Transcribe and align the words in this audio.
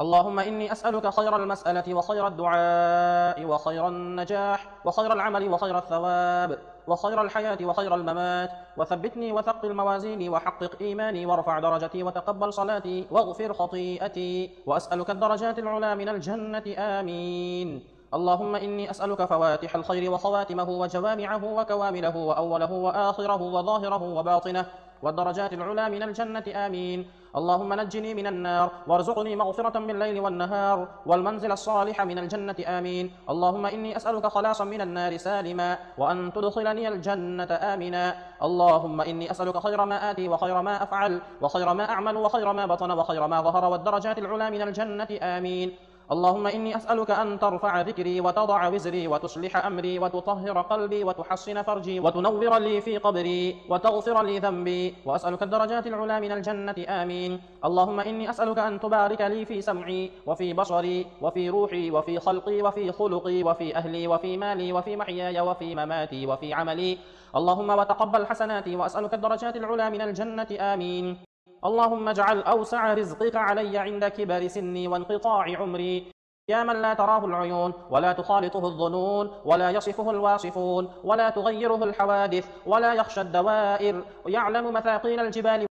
اللهم 0.00 0.38
إني 0.38 0.72
أسألك 0.72 1.08
خير 1.08 1.36
المسألة 1.36 1.94
وخير 1.94 2.26
الدعاء 2.26 3.44
وخير 3.44 3.88
النجاح 3.88 4.70
وخير 4.84 5.12
العمل 5.12 5.48
وخير 5.48 5.78
الثواب 5.78 6.58
وخير 6.86 7.22
الحياة 7.22 7.58
وخير 7.62 7.94
الممات. 7.94 8.50
وثبتني 8.76 9.32
وثقل 9.32 9.74
موازيني 9.74 10.28
وحقق 10.28 10.76
إيماني 10.80 11.26
وارفع 11.26 11.58
درجتي 11.58 12.02
وتقبل 12.02 12.52
صلاتي 12.52 13.06
واغفر 13.10 13.52
خطيئتي. 13.52 14.50
وأسألك 14.66 15.10
الدرجات 15.10 15.58
العلى 15.58 15.94
من 15.94 16.08
الجنة. 16.08 16.64
آمين. 16.78 17.84
اللهم 18.14 18.54
إني 18.54 18.90
أسألك 18.90 19.24
فواتح 19.24 19.74
الخير 19.74 20.10
وخواتمه 20.10 20.70
وجوامعه 20.70 21.44
وكوامله 21.44 22.16
وأوله 22.16 22.72
وآخره 22.72 23.42
وظاهره 23.42 24.02
وباطنه 24.02 24.66
والدرجات 25.02 25.52
العلى 25.52 25.88
من 25.88 26.02
الجنة. 26.02 26.44
آمين. 26.66 27.23
اللهم 27.36 27.72
نجني 27.72 28.14
من 28.14 28.26
النار 28.26 28.70
وارزقني 28.86 29.36
مغفرة 29.36 29.78
بالليل 29.78 30.20
والنهار 30.20 30.88
والمنزل 31.06 31.52
الصالح 31.52 32.00
من 32.02 32.18
الجنة 32.18 32.54
آمين. 32.66 33.10
اللهم 33.30 33.66
إني 33.66 33.96
أسألك 33.96 34.26
خلاصا 34.26 34.64
من 34.64 34.80
النار 34.80 35.16
سالما 35.16 35.78
وأن 35.98 36.32
تدخلني 36.32 36.88
الجنة 36.88 37.50
آمنا 37.50 38.04
اللهم 38.42 39.00
إني 39.00 39.30
أسألك 39.30 39.58
خير 39.58 39.84
ما 39.84 40.10
آتي 40.10 40.28
وخير 40.28 40.62
ما 40.62 40.82
أفعل 40.82 41.12
وخير 41.42 41.74
ما 41.74 41.90
أعمل 41.90 42.16
وخير 42.16 42.52
ما 42.52 42.66
بطن 42.66 42.90
وخير 42.90 43.26
ما 43.26 43.40
ظهر 43.40 43.64
والدرجات 43.64 44.18
العلى 44.18 44.50
من 44.50 44.62
الجنة 44.62 45.08
آمين. 45.22 45.68
اللهم 46.04 46.46
إني 46.46 46.76
أسألك 46.76 47.10
أن 47.10 47.38
ترفع 47.38 47.80
ذكري 47.80 48.20
وتضع 48.20 48.68
وزري 48.68 49.08
وتصلح 49.08 49.66
أمري 49.66 49.98
وتطهر 49.98 50.60
قلبي 50.60 51.04
وتحصن 51.04 51.62
فرجي 51.62 52.00
وتنور 52.00 52.58
لي 52.58 52.80
في 52.80 52.98
قبري 52.98 53.56
وتغفر 53.68 54.22
لي 54.22 54.38
ذنبي 54.38 54.94
وأسألك 55.06 55.42
الدرجات 55.42 55.86
العلى 55.86 56.20
من 56.20 56.32
الجنة 56.32 56.76
آمين. 56.88 57.40
اللهم 57.64 58.00
إني 58.00 58.30
أسألك 58.30 58.58
أن 58.58 58.80
تبارك 58.80 59.20
لي 59.20 59.44
في 59.44 59.60
سمعي 59.64 60.10
وفي 60.26 60.52
بصري 60.52 61.06
وفي 61.24 61.50
روحي 61.50 61.90
وفي 61.90 62.20
خلقي 62.20 62.62
وفي 62.62 62.92
خلقي 62.92 63.42
وفي 63.42 63.76
أهلي 63.76 64.06
وفي 64.08 64.36
مالي 64.36 64.72
وفي 64.72 64.96
محياي 64.96 65.40
وفي 65.40 65.74
مماتي 65.74 66.26
وفي 66.26 66.54
عملي. 66.54 66.98
اللهم 67.36 67.70
وتقبل 67.70 68.26
حسناتي 68.26 68.76
وأسألك 68.76 69.14
الدرجات 69.14 69.56
العلى 69.56 69.90
من 69.90 70.00
الجنة 70.00 70.50
آمين. 70.60 71.23
اللهم 71.66 72.08
اجعل 72.08 72.42
أوسع 72.42 72.94
رزقك 72.94 73.36
علي 73.36 73.78
عند 73.78 74.04
كبر 74.04 74.48
سني 74.48 74.88
وانقطاع 74.88 75.56
عمري. 75.56 76.12
يا 76.48 76.62
من 76.62 76.82
لا 76.82 76.94
تراه 76.94 77.24
العيون 77.24 77.72
ولا 77.90 78.12
تخالطه 78.12 78.66
الظنون 78.66 79.30
ولا 79.44 79.70
يصفه 79.70 80.10
الواصفون 80.10 80.92
ولا 81.04 81.30
تغيره 81.30 81.84
الحوادث 81.84 82.48
ولا 82.66 82.94
يخشى 82.94 83.20
الدوائر. 83.20 84.04
يعلم 84.26 84.72
مثاقيل 84.72 85.20
الجبال 85.20 85.66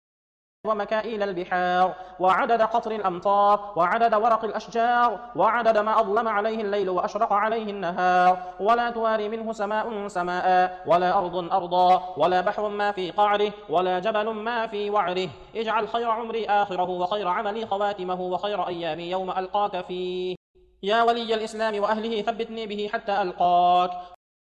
ومكائيل 0.65 1.23
البحار 1.23 1.95
وعدد 2.19 2.61
قطر 2.61 2.91
الأمطار 2.91 3.73
وعدد 3.75 4.13
ورق 4.13 4.45
الأشجار 4.45 5.19
وعدد 5.35 5.77
ما 5.77 5.99
أظلم 5.99 6.27
عليه 6.27 6.61
الليل 6.61 6.89
وأشرق 6.89 7.33
عليه 7.33 7.71
النهار. 7.71 8.53
ولا 8.59 8.89
تواري 8.89 9.29
منه 9.29 9.53
سماء 9.53 10.07
سماء 10.07 10.81
ولا 10.85 11.17
أرض 11.17 11.53
أرضا 11.53 12.13
ولا 12.17 12.41
بحر 12.41 12.69
ما 12.69 12.91
في 12.91 13.11
قعره 13.11 13.51
ولا 13.69 13.99
جبل 13.99 14.29
ما 14.29 14.67
في 14.67 14.89
وعره. 14.89 15.29
اجعل 15.55 15.87
خير 15.87 16.09
عمري 16.09 16.45
آخره 16.45 16.89
وخير 16.89 17.27
عملي 17.27 17.65
خواتمه 17.65 18.21
وخير 18.21 18.67
أيامي 18.67 19.09
يوم 19.09 19.29
ألقاك 19.31 19.85
فيه. 19.85 20.35
يا 20.83 21.03
ولي 21.03 21.33
الإسلام 21.33 21.79
وأهله 21.79 22.21
ثبتني 22.21 22.67
به 22.67 22.89
حتى 22.93 23.21
ألقاك. 23.21 23.91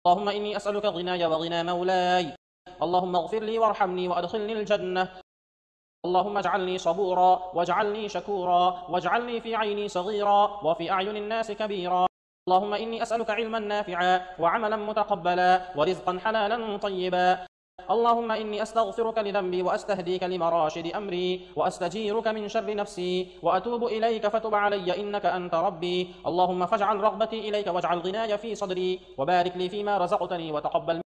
اللهم 0.05 0.29
إني 0.29 0.57
أسألك 0.57 0.85
غناي 0.85 1.25
وغنى 1.25 1.63
مولاي. 1.63 2.33
اللهم 2.81 3.15
اغفر 3.15 3.39
لي 3.39 3.59
وارحمني 3.59 4.07
وأدخلني 4.07 4.53
الجنة. 4.53 5.09
اللهم 6.05 6.37
اجعلني 6.37 6.77
صبورا 6.77 7.51
واجعلني 7.53 8.09
شكورا 8.09 8.63
واجعلني 8.89 9.41
في 9.41 9.55
عيني 9.55 9.87
صغيرا 9.87 10.41
وفي 10.63 10.91
أعين 10.91 11.17
الناس 11.17 11.51
كبيرا. 11.51 12.05
اللهم 12.47 12.73
إني 12.73 13.01
أسألك 13.01 13.29
علما 13.29 13.59
نافعا 13.59 14.39
وعملا 14.39 14.75
متقبلا 14.75 15.51
ورزقا 15.75 16.19
حلالا 16.23 16.77
طيبا. 16.77 17.47
اللهم 17.91 18.31
إني 18.31 18.61
أستغفرك 18.61 19.17
لذنبي 19.17 19.61
وأستهديك 19.61 20.23
لمراشد 20.23 20.87
أمري 20.95 21.47
وأستجيرك 21.55 22.27
من 22.27 22.47
شر 22.47 22.75
نفسي 22.75 23.39
وأتوب 23.43 23.83
إليك 23.83 24.27
فتب 24.27 24.55
علي 24.55 25.01
إنك 25.01 25.25
أنت 25.25 25.53
ربي. 25.55 25.97
اللهم 26.27 26.65
فاجعل 26.65 26.97
رغبتي 26.99 27.49
إليك 27.49 27.67
واجعل 27.67 27.99
غناي 27.99 28.37
في 28.37 28.55
صدري 28.55 28.99
وبارك 29.17 29.57
لي 29.57 29.69
فيما 29.69 29.97
رزقتني 29.97 30.51
وتقبل 30.51 31.01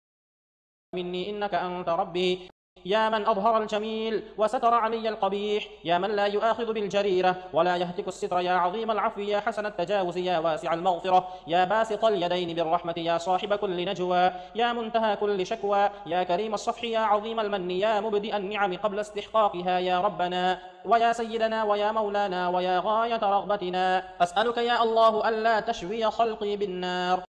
مني 0.94 1.31
إنك 1.31 1.54
أنت 1.54 1.88
ربي. 1.88 2.48
يا 2.84 3.08
من 3.08 3.26
أظهر 3.26 3.62
الجميل 3.62 4.22
وستر 4.38 4.74
علي 4.74 5.08
القبيح 5.08 5.68
يا 5.84 5.98
من 5.98 6.10
لا 6.10 6.26
يؤاخذ 6.26 6.72
بالجريرة 6.72 7.36
ولا 7.52 7.76
يهتك 7.76 8.08
الستر 8.08 8.41
يا 8.41 8.52
عظيم 8.52 8.91
العفو 8.91 9.20
يا 9.20 9.41
حسن 9.41 9.66
التجاوز 9.66 10.16
يا 10.16 10.38
واسع 10.38 10.74
المغفرة 10.74 11.28
يا 11.46 11.64
باسط 11.64 12.04
اليدين 12.04 12.54
بالرحمة 12.56 12.94
يا 12.96 13.18
صاحب 13.18 13.54
كل 13.54 13.84
نجوى 13.84 14.32
يا 14.54 14.72
منتهى 14.72 15.16
كل 15.16 15.46
شكوى 15.46 15.91
يا 16.06 16.22
كريم 16.22 16.54
الصفح 16.54 16.84
يا 16.84 16.98
عظيم 16.98 17.41
المن 17.41 17.70
يا 17.70 18.00
مبدئ 18.00 18.36
النعم 18.36 18.76
قبل 18.76 18.98
استحقاقها 19.00 19.78
يا 19.78 20.00
ربنا 20.00 20.58
ويا 20.84 21.12
سيدنا 21.12 21.64
ويا 21.64 21.92
مولانا 21.92 22.48
ويا 22.48 22.82
غاية 22.84 23.20
رغبتنا. 23.22 24.04
أسألك 24.20 24.58
يا 24.58 24.82
الله 24.82 25.28
ألا 25.28 25.60
تشوي 25.60 26.10
خلقي 26.10 26.56
بالنار. 26.56 27.24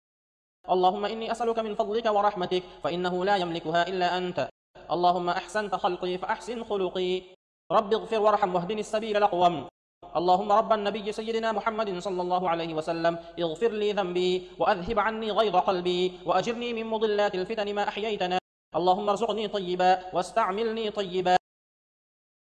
اللهم 0.71 1.05
إني 1.05 1.33
أسألك 1.33 1.59
من 1.59 1.75
فضلك 1.75 2.07
ورحمتك 2.07 2.63
فإنه 2.85 3.25
لا 3.25 3.37
يملكها 3.37 3.89
إلا 3.89 4.19
أنت. 4.19 4.49
اللهم 4.91 5.29
أحسنت 5.29 5.75
خلقي 5.75 6.19
فأحسن 6.19 6.65
خلقي. 6.65 7.23
رب 7.73 7.95
اغفر 7.95 8.21
وارحم 8.21 8.55
واهدني 8.55 8.81
السبيل 8.81 9.17
الأقوم. 9.17 9.69
اللهم 10.17 10.53
رب 10.53 10.73
النبي 10.73 11.13
سيدنا 11.13 11.53
محمد 11.53 11.99
صلى 11.99 12.23
الله 12.23 12.43
عليه 12.49 12.75
وسلم 12.75 13.19
اغفر 13.39 13.73
لي 13.73 13.93
ذنبي 13.93 14.51
وأذهب 14.59 14.99
عني 14.99 15.31
غيظ 15.31 15.57
قلبي 15.57 16.13
وأجرني 16.27 16.73
من 16.73 16.87
مضلات 16.87 17.35
الفتن 17.35 17.75
ما 17.75 17.89
أحييتنا. 17.89 18.39
اللهم 18.77 19.09
ارزقني 19.09 19.49
طيبا 19.49 20.15
واستعملني 20.15 20.91
طيبا. 20.91 21.37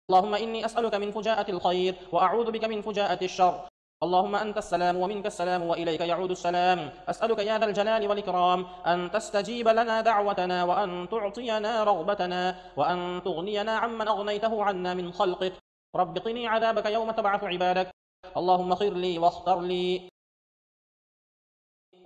اللهم 0.09 0.33
إني 0.35 0.66
أسألك 0.66 0.95
من 0.95 1.11
فجاءة 1.11 1.51
الخير 1.51 1.95
وأعوذ 2.11 2.51
بك 2.51 2.66
من 2.66 2.81
فجاءة 2.81 3.22
الشر. 3.23 3.69
اللهم 3.99 4.35
أنت 4.35 4.57
السلام 4.57 4.95
ومنك 4.95 5.25
السلام 5.25 5.61
وإليك 5.63 6.01
يعود 6.01 6.31
السلام. 6.31 6.79
أسألك 7.11 7.39
يا 7.39 7.59
ذا 7.59 7.65
الجلال 7.65 8.07
والإكرام 8.07 8.65
أن 8.87 9.11
تستجيب 9.11 9.67
لنا 9.67 10.01
دعوتنا 10.01 10.63
وأن 10.63 11.09
تعطينا 11.11 11.83
رغبتنا 11.83 12.41
وأن 12.79 13.21
تغنينا 13.25 13.71
عمن 13.71 14.07
أغنيته 14.07 14.63
عنا 14.63 14.93
من 14.93 15.11
خلقك. 15.11 15.53
رب 15.95 16.17
قني 16.17 16.47
عذابك 16.47 16.85
يوم 16.85 17.11
تبعث 17.11 17.43
عبادك. 17.43 17.91
اللهم 18.37 18.75
خير 18.75 18.93
لي 18.93 19.19
واختر 19.19 19.61
لي. 19.61 20.09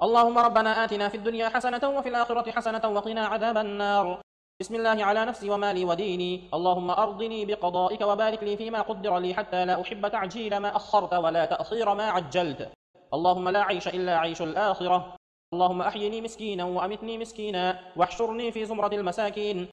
اللهم 0.01 0.37
ربنا 0.37 0.83
آتنا 0.83 1.09
في 1.09 1.17
الدنيا 1.17 1.49
حسنة 1.49 1.83
وفي 1.97 2.09
الآخرة 2.09 2.51
حسنة 2.51 2.89
وقنا 2.89 3.27
عذاب 3.27 3.57
النار. 3.57 4.21
بسم 4.59 4.75
الله 4.75 5.05
على 5.05 5.25
نفسي 5.25 5.49
ومالي 5.49 5.85
وديني. 5.85 6.49
اللهم 6.53 6.91
أرضني 6.91 7.45
بقضائك 7.45 8.01
وبارك 8.01 8.43
لي 8.43 8.57
فيما 8.57 8.81
قدر 8.81 9.17
لي 9.17 9.33
حتى 9.33 9.65
لا 9.65 9.81
أحب 9.81 10.07
تعجيل 10.07 10.57
ما 10.57 10.75
أخرت 10.75 11.13
ولا 11.13 11.45
تأخير 11.45 11.93
ما 11.93 12.09
عجلت. 12.09 12.71
اللهم 13.13 13.49
لا 13.49 13.63
عيش 13.63 13.87
إلا 13.87 14.17
عيش 14.19 14.41
الآخرة. 14.41 15.15
اللهم 15.53 15.81
أحيني 15.81 16.21
مسكينا 16.21 16.63
وأمتني 16.63 17.17
مسكينا. 17.17 17.93
واحشرني 17.95 18.51
في 18.51 18.65
زمرة 18.65 18.93
المساكين. 18.93 19.67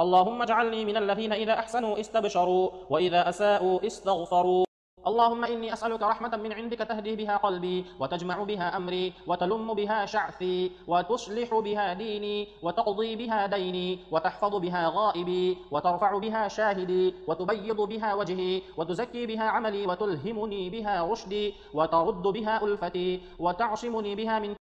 اللهم 0.00 0.42
اجعلني 0.42 0.84
من 0.84 0.96
الذين 0.96 1.32
إذا 1.32 1.54
أحسنوا 1.58 2.00
استبشروا 2.00 2.70
وإذا 2.90 3.28
أساءوا 3.28 3.86
استغفروا. 3.86 4.64
اللهم 5.06 5.44
إني 5.44 5.72
أسألك 5.72 6.02
رحمة 6.02 6.36
من 6.36 6.52
عندك 6.52 6.78
تهدي 6.78 7.16
بها 7.16 7.36
قلبي 7.36 7.84
وتجمع 8.00 8.42
بها 8.42 8.76
أمري 8.76 9.12
وتلم 9.26 9.74
بها 9.74 10.06
شعثي 10.06 10.70
وتصلح 10.88 11.54
بها 11.54 11.92
ديني 11.92 12.48
وتقضي 12.62 13.16
بها 13.16 13.46
ديني 13.46 13.98
وتحفظ 14.10 14.56
بها 14.56 14.92
غائبي 14.94 15.58
وترفع 15.70 16.18
بها 16.18 16.48
شاهدي 16.48 17.14
وتبيض 17.28 17.80
بها 17.80 18.14
وجهي 18.14 18.62
وتزكي 18.76 19.26
بها 19.26 19.44
عملي 19.44 19.86
وتلهمني 19.86 20.70
بها 20.70 21.04
رشدي 21.12 21.54
وترد 21.74 22.22
بها 22.22 22.64
ألفتي 22.64 23.20
وتعصمني 23.38 24.14
بها 24.14 24.38
من 24.38 24.54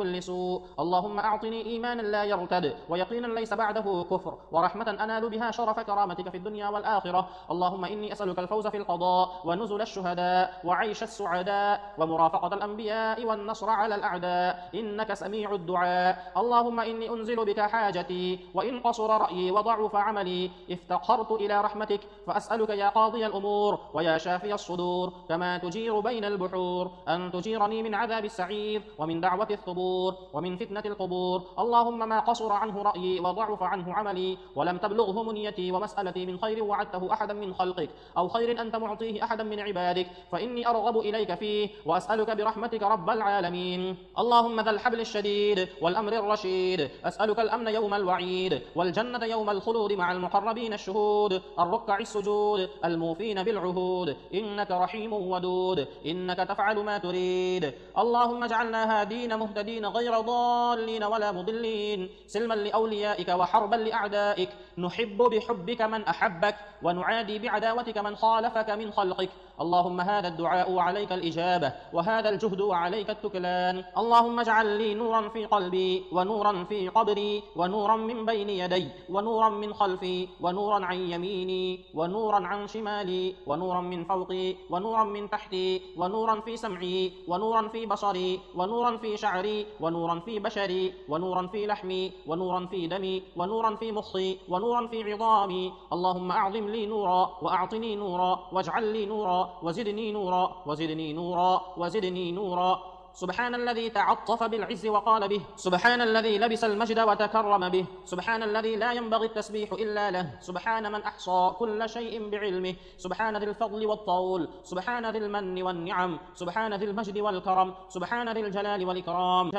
كل 0.00 0.22
سوء. 0.22 0.80
اللهم 0.80 1.18
أعطني 1.18 1.60
إيمانا 1.66 2.02
لا 2.02 2.24
يرتد 2.24 2.64
ويقينا 2.88 3.26
ليس 3.26 3.52
بعده 3.54 4.06
كفر 4.10 4.34
ورحمة 4.52 4.88
أنال 5.04 5.30
بها 5.30 5.50
شرف 5.50 5.80
كرامتك 5.80 6.28
في 6.28 6.36
الدنيا 6.40 6.68
والآخرة. 6.68 7.22
اللهم 7.50 7.84
إني 7.84 8.12
أسألك 8.12 8.38
الفوز 8.38 8.66
في 8.66 8.76
القضاء 8.76 9.24
ونزل 9.44 9.80
الشهداء 9.80 10.60
وعيش 10.64 11.02
السعداء 11.02 11.76
ومرافقة 11.98 12.54
الأنبياء 12.56 13.24
والنصر 13.24 13.68
على 13.70 13.94
الأعداء. 13.94 14.50
إنك 14.74 15.10
سميع 15.14 15.48
الدعاء. 15.52 16.32
اللهم 16.36 16.80
إني 16.80 17.06
أنزل 17.10 17.38
بك 17.44 17.60
حاجتي 17.60 18.26
وإن 18.56 18.80
قصر 18.80 19.10
رأيي 19.24 19.50
وضعف 19.50 19.96
عملي 19.96 20.50
افتقرت 20.70 21.30
إلى 21.32 21.60
رحمتك 21.60 22.00
فأسألك 22.26 22.70
يا 22.70 22.88
قاضي 22.88 23.26
الأمور 23.26 23.72
ويا 23.94 24.16
شافي 24.18 24.54
الصدور. 24.54 25.12
كما 25.28 25.58
تجير 25.58 26.00
بين 26.00 26.24
البحور 26.24 26.84
أن 27.08 27.20
تجيرني 27.34 27.82
من 27.82 27.94
عذاب 27.94 28.24
السعير 28.24 28.82
ومن 28.98 29.20
دعوة 29.20 29.50
الثبور. 29.50 29.89
النشور 29.90 30.14
ومن 30.32 30.56
فتنة 30.56 30.82
القبور. 30.86 31.42
اللهم 31.58 32.08
ما 32.08 32.20
قصر 32.20 32.52
عنه 32.52 32.82
رأيي 32.82 33.20
وضعف 33.20 33.62
عنه 33.62 33.94
عملي 33.94 34.38
ولم 34.56 34.76
تبلغه 34.76 35.22
منيتي 35.22 35.72
ومسألتي 35.72 36.26
من 36.26 36.38
خير 36.38 36.64
وعدته 36.64 37.12
أحدا 37.12 37.34
من 37.34 37.54
خلقك 37.54 37.90
أو 38.18 38.28
خير 38.28 38.60
أنت 38.60 38.76
معطيه 38.76 39.24
أحدا 39.24 39.44
من 39.44 39.60
عبادك 39.60 40.06
فإني 40.32 40.66
أرغب 40.66 40.98
إليك 40.98 41.34
فيه 41.34 41.68
وأسألك 41.86 42.30
برحمتك 42.30 42.82
رب 42.82 43.10
العالمين. 43.10 43.96
اللهم 44.18 44.60
ذا 44.60 44.70
الحبل 44.70 45.00
الشديد 45.00 45.68
والأمر 45.82 46.12
الرشيد. 46.12 46.90
أسألك 47.04 47.38
الأمن 47.40 47.68
يوم 47.68 47.94
الوعيد 47.94 48.62
والجنة 48.76 49.24
يوم 49.24 49.50
الخلود 49.50 49.92
مع 49.92 50.12
المقربين 50.12 50.72
الشهود. 50.72 51.42
الركع 51.58 51.98
السجود 51.98 52.68
الموفين 52.84 53.42
بالعهود. 53.42 54.16
إنك 54.34 54.70
رحيم 54.70 55.12
ودود. 55.12 55.88
إنك 56.06 56.36
تفعل 56.36 56.78
ما 56.84 56.98
تريد. 56.98 57.72
اللهم 57.98 58.44
اجعلنا 58.44 58.80
هادين 59.00 59.38
مهتدين 59.38 59.79
غير 59.86 60.20
ضالين 60.20 61.04
ولا 61.04 61.32
مضلين. 61.32 62.10
سلما 62.26 62.54
لأوليائك 62.54 63.28
وحربا 63.28 63.76
لأعدائك. 63.76 64.50
نحب 64.78 65.18
بحبك 65.22 65.82
من 65.82 66.04
أحبك 66.04 66.56
ونعادي 66.82 67.38
بعداوتك 67.38 67.98
من 67.98 68.16
خالفك 68.16 68.70
من 68.70 68.90
خلقك. 68.92 69.30
اللهم 69.60 70.00
هذا 70.00 70.28
الدعاء 70.28 70.70
وعليك 70.70 71.12
الإجابة 71.12 71.72
وهذا 71.92 72.28
الجهد 72.28 72.60
وعليك 72.60 73.10
التكلان. 73.10 73.84
اللهم 73.98 74.40
اجعل 74.40 74.66
لي 74.66 74.94
نورا 74.94 75.28
في 75.28 75.44
قلبي 75.46 76.04
ونورا 76.12 76.64
في 76.64 76.88
قبري 76.88 77.42
ونورا 77.56 77.96
من 77.96 78.26
بين 78.26 78.50
يدي 78.50 78.88
ونورا 79.10 79.48
من 79.48 79.74
خلفي 79.74 80.28
ونورا 80.40 80.84
عن 80.84 80.96
يميني 80.96 81.84
ونورا 81.94 82.46
عن 82.46 82.66
شمالي 82.66 83.34
ونورا 83.46 83.80
من 83.80 84.04
فوقي 84.04 84.56
ونورا 84.70 85.04
من 85.04 85.30
تحتي 85.30 85.82
ونورا 85.96 86.40
في 86.40 86.56
سمعي 86.56 87.12
ونورا 87.28 87.68
في 87.68 87.86
بصري 87.86 88.40
ونورا 88.54 88.96
في 88.96 89.16
شعري 89.16 89.59
ونورا 89.80 90.20
في 90.20 90.38
بشري 90.38 90.92
ونورا 91.08 91.46
في 91.46 91.66
لحمي 91.66 92.12
ونورا 92.26 92.66
في 92.66 92.86
دمي 92.86 93.22
ونورا 93.36 93.74
في 93.76 93.92
مخي 93.92 94.38
ونورا 94.48 94.86
في 94.86 95.12
عظامي. 95.12 95.72
اللهم 95.92 96.30
أعظم 96.30 96.68
لي 96.68 96.86
نورا 96.86 97.30
وأعطني 97.42 97.96
نورا 97.96 98.48
واجعل 98.52 98.84
لي 98.92 99.06
نورا 99.06 99.58
وزدني 99.62 100.12
نورا 100.12 100.62
وزدني 100.66 101.12
نورا 101.12 101.60
وزدني 101.76 102.32
نورا. 102.32 102.89
سبحان 103.14 103.54
الذي 103.54 103.90
تعطف 103.90 104.42
بالعز 104.42 104.86
وقال 104.86 105.28
به 105.28 105.42
سبحان 105.56 106.00
الذي 106.00 106.38
لبس 106.38 106.64
المجد 106.64 106.98
وتكرم 107.00 107.68
به 107.68 107.86
سبحان 108.04 108.42
الذي 108.42 108.76
لا 108.76 108.92
ينبغي 108.92 109.26
التسبيح 109.26 109.72
إلا 109.72 110.10
له 110.10 110.38
سبحان 110.40 110.92
من 110.92 111.02
أحصى 111.02 111.52
كل 111.58 111.88
شيء 111.88 112.30
بعلمه 112.30 112.74
سبحان 112.96 113.36
ذي 113.36 113.44
الفضل 113.44 113.86
والطول 113.86 114.48
سبحان 114.62 115.10
ذي 115.10 115.18
المن 115.18 115.62
والنعم 115.62 116.18
سبحان 116.34 116.74
ذي 116.74 116.84
المجد 116.84 117.18
والكرم 117.18 117.74
سبحان 117.88 118.28
ذي 118.32 118.40
الجلال 118.40 118.84
والإكرام. 118.84 119.50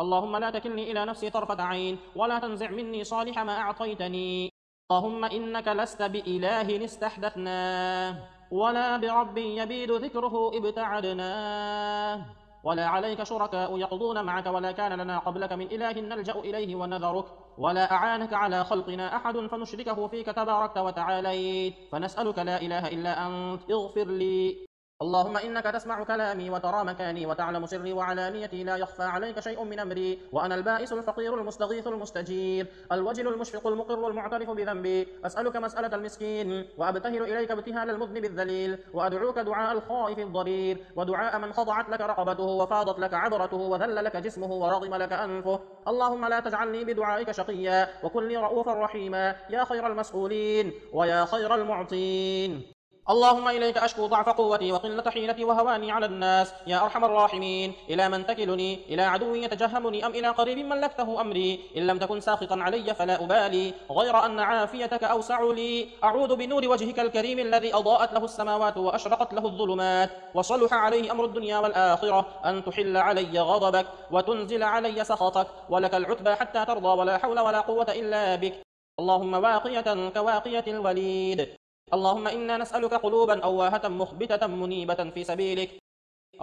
اللهم 0.00 0.36
لا 0.36 0.50
تكلني 0.50 0.92
إلى 0.92 1.04
نفسي 1.04 1.30
طرفة 1.30 1.62
عين 1.62 1.98
ولا 2.16 2.38
تنزع 2.38 2.70
مني 2.70 3.04
صالح 3.04 3.38
ما 3.38 3.58
أعطيتني. 3.58 4.50
اللهم 4.90 5.24
إنك 5.24 5.68
لست 5.68 6.02
بإله 6.02 6.84
استحدثناه 6.84 8.16
ولا 8.50 8.96
برب 8.96 9.38
يبيد 9.38 9.90
ذكره 9.90 10.34
إبتعدناه. 10.58 12.39
ولا 12.64 12.86
عليك 12.86 13.22
شركاء 13.22 13.78
يقضون 13.78 14.24
معك 14.24 14.46
ولا 14.46 14.72
كان 14.72 14.92
لنا 14.92 15.18
قبلك 15.18 15.52
من 15.52 15.66
إله 15.66 16.00
نلجأ 16.00 16.34
إليه 16.34 16.76
ونذرك 16.76 17.24
ولا 17.58 17.92
أعانك 17.92 18.32
على 18.32 18.64
خلقنا 18.64 19.16
أحد 19.16 19.36
فنشركه 19.36 20.08
فيك 20.08 20.26
تباركت 20.26 20.78
وتعاليت 20.78 21.74
فنسألك 21.92 22.38
لا 22.38 22.60
إله 22.62 22.88
إلا 22.88 23.26
أنت 23.26 23.70
اغفر 23.70 24.04
لي. 24.04 24.69
اللهم 25.02 25.36
إنك 25.36 25.64
تسمع 25.64 26.04
كلامي 26.04 26.50
وترى 26.50 26.84
مكاني 26.84 27.26
وتعلم 27.26 27.66
سري 27.66 27.92
وعلانيتي 27.92 28.64
لا 28.64 28.76
يخفى 28.76 29.02
عليك 29.02 29.40
شيء 29.40 29.64
من 29.64 29.78
أمري 29.78 30.18
وأنا 30.32 30.54
البائس 30.54 30.92
الفقير 30.92 31.34
المستغيث 31.34 31.86
المستجير 31.86 32.66
الوجل 32.92 33.28
المشفق 33.28 33.66
المقر 33.66 34.08
المعترف 34.08 34.50
بذنبي 34.50 35.08
أسألك 35.24 35.56
مسألة 35.56 35.94
المسكين 35.96 36.66
وأبتهل 36.78 37.22
إليك 37.22 37.50
ابتهال 37.50 37.90
المذنب 37.90 38.24
الذليل 38.24 38.78
وأدعوك 38.94 39.38
دعاء 39.38 39.72
الخائف 39.72 40.18
الضرير 40.18 40.84
ودعاء 40.96 41.38
من 41.38 41.52
خضعت 41.52 41.88
لك 41.88 42.00
رقبته 42.00 42.44
وفاضت 42.44 42.98
لك 42.98 43.14
عبرته 43.14 43.56
وذل 43.56 44.04
لك 44.04 44.16
جسمه 44.16 44.52
ورغم 44.52 44.94
لك 44.94 45.12
أنفه 45.12 45.60
اللهم 45.88 46.26
لا 46.26 46.40
تجعلني 46.40 46.84
بدعائك 46.84 47.30
شقيا 47.30 47.88
وكن 48.04 48.28
لي 48.28 48.36
رؤوفا 48.36 48.74
رحيما 48.74 49.36
يا 49.50 49.64
خير 49.64 49.86
المسؤولين 49.86 50.72
ويا 50.92 51.24
خير 51.24 51.54
المعطين 51.54 52.79
اللهم 53.10 53.48
إليك 53.48 53.78
أشكو 53.78 54.06
ضعف 54.06 54.28
قوتي 54.28 54.72
وقلة 54.72 55.10
حيلتي 55.10 55.44
وهواني 55.44 55.92
على 55.92 56.06
الناس 56.06 56.54
يا 56.66 56.84
أرحم 56.84 57.04
الراحمين. 57.04 57.72
إلى 57.90 58.08
من 58.08 58.26
تكلني؟ 58.26 58.78
إلى 58.88 59.02
عدو 59.02 59.34
يتجهمني؟ 59.34 60.06
أم 60.06 60.10
إلى 60.10 60.28
قريب 60.28 60.58
ملكته 60.58 61.20
أمري؟ 61.20 61.60
إن 61.76 61.86
لم 61.86 61.98
تكن 61.98 62.20
ساخطا 62.20 62.56
علي 62.60 62.94
فلا 62.94 63.24
أبالي 63.24 63.74
غير 63.90 64.24
أن 64.24 64.40
عافيتك 64.40 65.04
أوسع 65.04 65.42
لي. 65.42 65.88
أعوذ 66.04 66.36
بنور 66.36 66.68
وجهك 66.68 67.00
الكريم 67.00 67.38
الذي 67.38 67.74
أضاءت 67.74 68.12
له 68.12 68.24
السماوات 68.24 68.76
وأشرقت 68.76 69.34
له 69.34 69.44
الظلمات. 69.44 70.10
وصلح 70.34 70.72
عليه 70.72 71.12
أمر 71.12 71.24
الدنيا 71.24 71.58
والآخرة 71.58 72.26
أن 72.44 72.64
تحل 72.64 72.96
علي 72.96 73.40
غضبك 73.40 73.86
وتنزل 74.10 74.62
علي 74.62 75.04
سخطك 75.04 75.46
ولك 75.68 75.94
العتبى 75.94 76.34
حتى 76.34 76.64
ترضى 76.64 76.88
ولا 76.88 77.18
حول 77.18 77.40
ولا 77.40 77.60
قوة 77.60 77.86
إلا 77.90 78.36
بك. 78.36 78.54
اللهم 79.00 79.34
واقية 79.34 80.10
كواقية 80.14 80.64
الوليد. 80.68 81.59
اللهم 81.90 82.26
إنا 82.28 82.56
نسألك 82.56 82.94
قلوبا 82.94 83.42
أواهة 83.44 83.88
مخبتة 83.88 84.46
منيبة 84.46 85.10
في 85.14 85.24
سبيلك. 85.24 85.70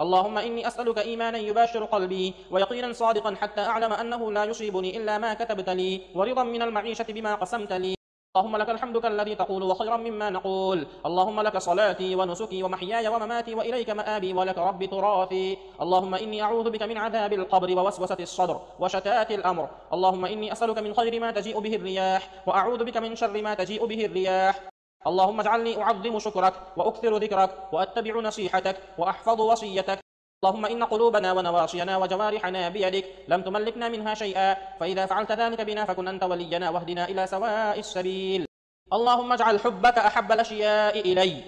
اللهم 0.00 0.38
إني 0.38 0.68
أسألك 0.68 0.98
إيمانا 0.98 1.38
يباشر 1.38 1.84
قلبي 1.84 2.34
ويقينا 2.50 2.92
صادقا 2.92 3.34
حتى 3.34 3.60
أعلم 3.60 3.92
أنه 3.92 4.32
لا 4.32 4.44
يصيبني 4.44 4.96
إلا 4.96 5.18
ما 5.18 5.34
كتبت 5.34 5.68
لي 5.70 6.00
ورضا 6.14 6.42
من 6.42 6.62
المعيشة 6.62 7.06
بما 7.08 7.34
قسمت 7.34 7.72
لي. 7.72 7.94
اللهم 8.36 8.56
لك 8.56 8.70
الحمد 8.70 8.96
كالذي 8.98 9.34
تقول 9.34 9.62
وخيرا 9.62 9.96
مما 9.96 10.30
نقول. 10.30 10.86
اللهم 11.06 11.40
لك 11.40 11.58
صلاتي 11.58 12.14
ونسكي 12.14 12.62
ومحياي 12.62 13.08
ومماتي 13.08 13.54
وإليك 13.54 13.90
مآبي 13.90 14.32
ولك 14.32 14.58
رب 14.58 14.84
تراثي 14.84 15.56
اللهم 15.80 16.14
إني 16.14 16.42
أعوذ 16.42 16.70
بك 16.70 16.82
من 16.82 16.98
عذاب 16.98 17.32
القبر 17.32 17.70
ووسوسة 17.78 18.20
الصدر 18.20 18.60
وشتات 18.80 19.30
الأمر. 19.30 19.68
اللهم 19.92 20.24
إني 20.24 20.52
أسألك 20.52 20.78
من 20.78 20.94
خير 20.94 21.20
ما 21.20 21.30
تجيء 21.30 21.58
به 21.58 21.74
الرياح 21.76 22.22
وأعوذ 22.46 22.84
بك 22.84 22.96
من 22.96 23.16
شر 23.16 23.42
ما 23.42 23.54
تجيء 23.54 23.86
به 23.86 24.04
الرياح. 24.04 24.68
اللهم 25.06 25.40
اجعلني 25.40 25.82
أعظم 25.82 26.18
شكرك 26.18 26.54
وأكثر 26.76 27.16
ذكرك 27.16 27.50
وأتبع 27.72 28.20
نصيحتك 28.20 28.76
وأحفظ 28.98 29.40
وصيتك. 29.40 29.98
اللهم 30.44 30.66
إن 30.66 30.84
قلوبنا 30.84 31.32
ونواصينا 31.32 31.96
وجوارحنا 31.96 32.68
بيدك 32.68 33.04
لم 33.28 33.42
تملكنا 33.42 33.88
منها 33.88 34.14
شيئا. 34.14 34.76
فإذا 34.80 35.06
فعلت 35.06 35.32
ذلك 35.32 35.60
بنا 35.60 35.84
فكن 35.84 36.08
أنت 36.08 36.22
ولينا 36.24 36.70
واهدنا 36.70 37.04
إلى 37.08 37.26
سواء 37.26 37.78
السبيل. 37.78 38.46
اللهم 38.92 39.32
اجعل 39.32 39.60
حبك 39.60 39.98
أحب 39.98 40.32
الأشياء 40.32 41.00
إلي. 41.00 41.42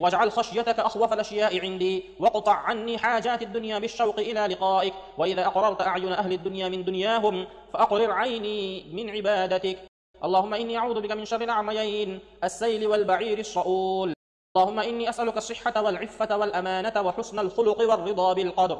واجعل 0.00 0.32
خشيتك 0.32 0.78
أخوف 0.78 1.12
الأشياء 1.12 1.60
عندي. 1.60 2.04
واقطع 2.20 2.54
عني 2.54 2.98
حاجات 2.98 3.42
الدنيا 3.42 3.78
بالشوق 3.78 4.18
إلى 4.18 4.46
لقائك. 4.46 4.94
وإذا 5.18 5.46
أقررت 5.46 5.80
أعين 5.82 6.12
أهل 6.12 6.32
الدنيا 6.32 6.68
من 6.68 6.84
دنياهم 6.84 7.46
فأقرر 7.72 8.12
عيني 8.12 8.84
من 8.92 9.10
عبادتك. 9.10 9.89
اللهم 10.24 10.54
إني 10.54 10.78
أعوذ 10.78 11.00
بك 11.00 11.12
من 11.12 11.24
شر 11.24 11.40
الأعميين 11.40 12.20
السيل 12.44 12.86
والبعير 12.86 13.38
الصؤول. 13.38 14.12
اللهم 14.56 14.78
إني 14.78 15.08
أسألك 15.08 15.36
الصحة 15.36 15.82
والعفة 15.82 16.36
والأمانة 16.36 16.96
وحسن 17.00 17.38
الخلق 17.38 17.78
والرضا 17.80 18.32
بالقدر. 18.32 18.78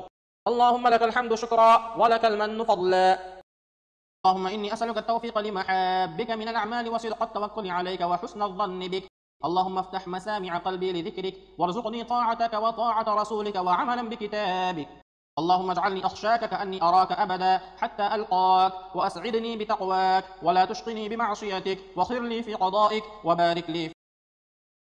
اللهم 0.48 0.88
لك 0.88 1.02
الحمد 1.02 1.34
شكرا 1.34 1.96
ولك 1.96 2.24
المن 2.24 2.64
فضلا. 2.64 3.40
اللهم 4.26 4.46
إني 4.46 4.72
أسألك 4.72 4.98
التوفيق 4.98 5.38
لمحابك 5.38 6.30
من 6.30 6.48
الأعمال 6.48 6.88
وصدق 6.88 7.22
التوكل 7.22 7.70
عليك 7.70 8.00
وحسن 8.00 8.42
الظن 8.42 8.88
بك. 8.88 9.04
اللهم 9.44 9.78
افتح 9.78 10.08
مسامع 10.08 10.58
قلبي 10.58 10.92
لذكرك 10.92 11.34
وارزقني 11.58 12.04
طاعتك 12.04 12.52
وطاعة 12.52 13.08
رسولك 13.08 13.56
وعملا 13.56 14.08
بكتابك. 14.08 14.88
اللهم 15.40 15.70
اجعلني 15.70 16.06
أخشاك 16.06 16.44
كأني 16.44 16.82
أراك 16.82 17.12
أبدا 17.12 17.60
حتى 17.80 18.14
ألقاك 18.14 18.96
وأسعدني 18.96 19.56
بتقواك 19.56 20.24
ولا 20.42 20.64
تشقني 20.64 21.08
بمعصيتك 21.08 21.78
وخر 21.96 22.20
لي 22.20 22.42
في 22.42 22.54
قضائك 22.54 23.04
وبارك 23.24 23.70
لي 23.70 23.92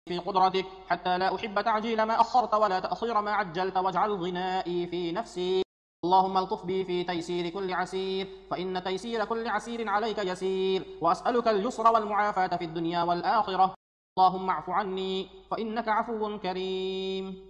في 0.08 0.18
قدرتك 0.18 0.66
حتى 0.88 1.18
لا 1.18 1.34
أحب 1.34 1.60
تعجيل 1.60 2.02
ما 2.02 2.20
أخرت 2.20 2.54
ولا 2.54 2.80
تأخير 2.80 3.20
ما 3.20 3.32
عجلت 3.32 3.76
واجعل 3.76 4.10
غنائي 4.12 4.86
في 4.86 5.12
نفسي. 5.12 5.62
اللهم 6.04 6.38
الطف 6.38 6.64
بي 6.64 6.84
في 6.84 7.04
تيسير 7.04 7.48
كل 7.48 7.72
عسير 7.72 8.28
فإن 8.50 8.82
تيسير 8.82 9.24
كل 9.24 9.48
عسير 9.48 9.88
عليك 9.88 10.18
يسير 10.18 10.98
وأسألك 11.00 11.48
اليسر 11.48 11.92
والمعافاة 11.92 12.56
في 12.56 12.64
الدنيا 12.64 13.02
والآخرة. 13.02 13.74
اللهم 14.18 14.50
اعف 14.50 14.70
عني 14.70 15.28
فإنك 15.50 15.88
عفو 15.88 16.38
كريم. 16.38 17.49